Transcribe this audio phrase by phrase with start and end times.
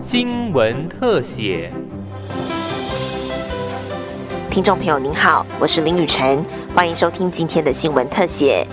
[0.00, 1.72] 新闻特写。
[4.50, 6.44] 听众朋友您好，我是林雨晨，
[6.74, 8.66] 欢迎收听今天的新闻特写。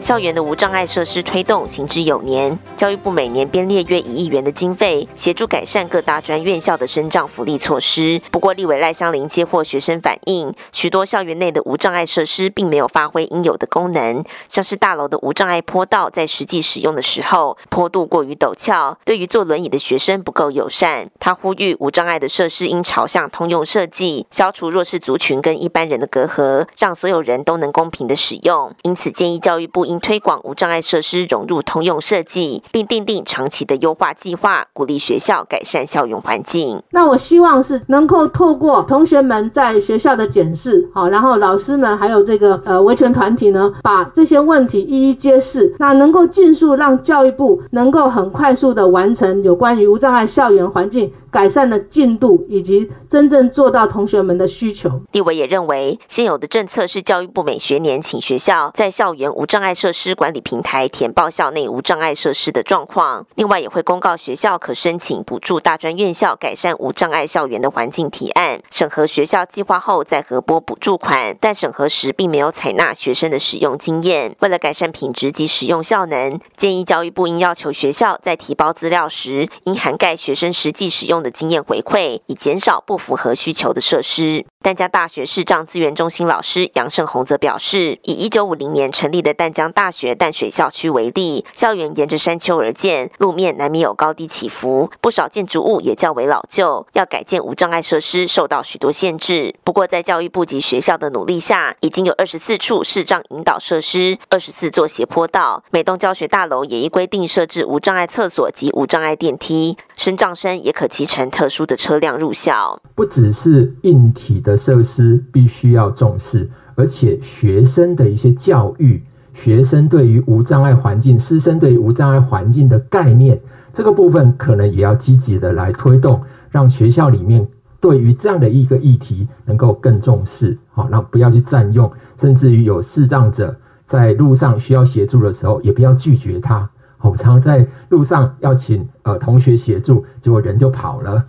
[0.00, 8.20] 校园的无障碍设施推动行之有年，教育部每年编列约一亿元的经费，协助改善各大专院校的生障福利措施。
[8.30, 21.10] 不过，立委赖香林接获学生反映，许多校园内的无障碍设施并没有发挥应有的功能，像是大楼的无障碍坡道，在实际使用的时候，坡度过于陡峭，对于坐轮椅的学生不够友善。
[21.18, 28.74] 他呼吁无障碍的设施应朝向通用设计，消除弱势族群跟一般人的隔阂，让所有人都能公平的使用。
[28.84, 29.89] 因此，建议教育部。
[29.90, 36.80] 应推广无障碍设施融入通用设计，并订定长期的优化计划，鼓励学校改善校园环境。
[36.90, 51.12] 那我希望是能够透过同学们在学校的检视，好，然后老师们还有这个呃维权团体呢，把这些问题一一揭示，那能够尽速让教育部能够很快速的完成有关于无障碍校园环境。
[51.30, 55.00] 改善的进度以及真正做到同学们的需求。
[55.12, 63.24] 立委也认为，现有的政策是教育部每学年请学校在校园无障碍设施管理平台填报校内无障碍设施的状况。
[63.36, 71.36] 另外，也会公告学校可申请补助大专院校改善无障碍校园的环境提案，审核学校计划后再核拨补助款。
[71.40, 74.34] 但审核时并没有采纳学生的使用经验。
[74.40, 81.19] 为了改善品质及使用效能，建议教育部应要求学校在提报资料时，应涵盖学生实际使用。
[81.22, 84.44] 的经验回馈，以减少不符合需求的设施。
[84.62, 99.54] 淡江大学视障资源中心老师杨胜宏则表示，以一九五零年成立的淡江大学淡水校区为例，校园沿着山丘而建，路面难免有高低起伏，不少建筑物也较为老旧，要改建无障碍设施受到许多限制。
[99.64, 112.80] 不过，在教育部及学校的努力下，已经有二十四处视障引导设施，二十四座斜坡道，每栋教学大楼也依规定设置无障碍厕所及无障碍电梯，身障生也可骑乘特殊的车辆入校。
[112.94, 114.50] 不只是硬体的。
[114.50, 119.00] 的设施必须要重视，而且学生的一些教育，
[119.32, 123.40] 学生对于无障碍环境，师生对于无障碍环境的概念，
[123.72, 126.20] 这个部分可能也要积极的来推动，
[126.50, 127.46] 让学校里面
[127.80, 131.88] 对于这样的一个议题能够更重视，好，那不要去占用，
[132.20, 133.54] 甚至于有视障者
[133.86, 136.68] 在路上需要协助的时候，也不要拒绝他。
[137.00, 141.24] 我常常在路上要请呃同学协助，结果人就跑了。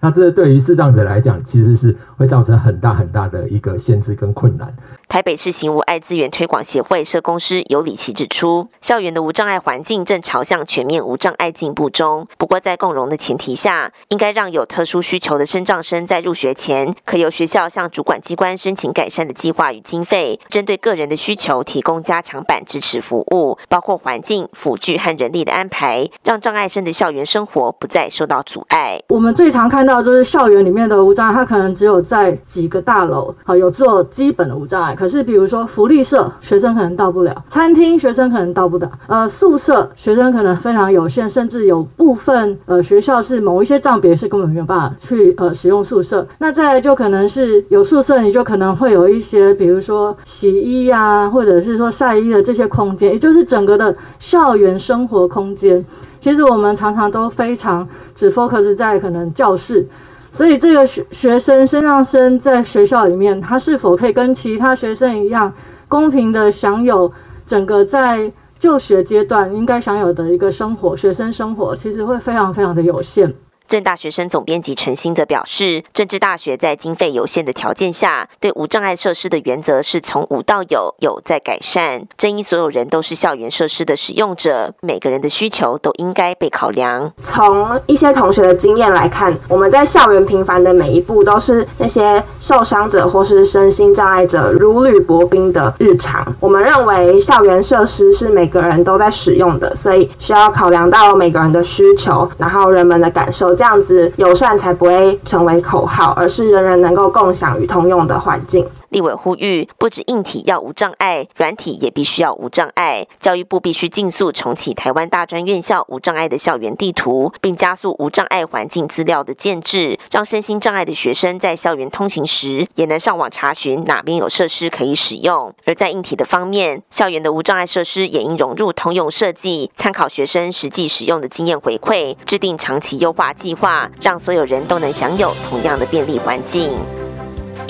[0.00, 4.74] 那这对于视障者来讲，其实是会造成很大很大的一个限制跟困难。
[5.12, 12.26] 台北市行无爱资源推广协会社工师尤里奇指出，校园的无障碍环境正朝向全面无障碍进步中。
[12.38, 28.98] 不过，在共融的前提下，应该让有特殊需求的身障生在入学前，可由学校向主管机关申请改善的计划与经费，针对个人的需求提供加强版支持服务，包括环境、辅具和人力的安排，让障碍生的校园生活不再受到阻碍。
[29.10, 34.96] 我们最常看到就是校园里面的无障碍，它可能只有在几个大楼，好有做基本的无障碍。
[35.02, 46.24] 可是，比如说福利社，学生可能到不了；餐厅，学生可能到不了；呃，宿舍，学生可能非常有限，甚至有部分呃学校是某一些账别是根本没有办法去呃使用宿舍。
[46.38, 55.84] 那再来就可能是有宿舍，你就可能会有一些，比如说洗衣呀，或者是说晒衣的这些空间，也就是整个的校园生活空间。
[56.20, 57.84] 其实我们常常都非常
[58.14, 59.84] 只 focus 在可能教室。
[60.32, 65.52] 所以，这个学学生、身上生在学校里面，他是否可以跟其他学生一样，
[65.88, 67.12] 公平的享有
[67.44, 70.96] 整个在就学阶段应该享有的一个生活？
[70.96, 73.30] 学生生活其实会非常非常的有限。
[73.72, 82.06] 正大学生总编辑陈兴则表示，政治大学在经费有限的条件下，对无障碍设施的原则是从无到有，有在改善。
[82.18, 87.10] 正因所有人都是校园设施的使用者，每个人的需求都应该被考量。
[87.24, 96.22] 从一些同学的经验来看，我们在校园平凡的每一步，都是那些受伤者或是身心障碍者如履薄冰的日常。
[96.40, 103.56] 我们认为校园设施是每个人都在使用的，所以需要考量到每个人的需求，然后人们的感受。
[103.62, 108.66] 这样子友善才不会成为口号，而是人人能够共享与通用的环境。
[108.92, 113.06] 立委呼吁，不止硬体要无障碍，软体也必须要无障碍。
[113.18, 125.54] 教育部必须尽速重启台湾大专院校无障碍的校园地图，并加速无障碍环境资料的建制，让身心障碍的学生在校园通行时也能上网查询哪边有设施可以使用。
[125.64, 137.01] 而在硬体的方面，校园的无障碍设施也应融入通用设计，参考学生实际使用的经验回馈，制定长期优化计划，让所有人都能享有同样的便利环境。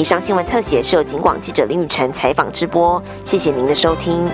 [0.02, 4.28] 以上新闻特写是由警广记者林雨晨采访直播，谢谢您的收听。